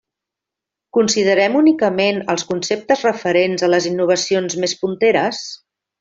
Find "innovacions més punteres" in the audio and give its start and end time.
3.93-5.43